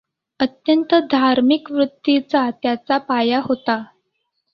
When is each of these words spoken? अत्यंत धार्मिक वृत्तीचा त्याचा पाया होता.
अत्यंत 0.39 0.93
धार्मिक 1.11 1.69
वृत्तीचा 1.71 2.49
त्याचा 2.63 2.97
पाया 3.09 3.39
होता. 3.43 3.81